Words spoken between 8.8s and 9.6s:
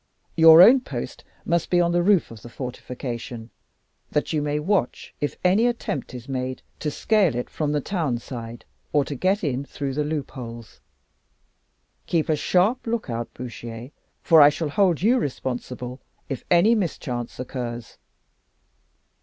or to get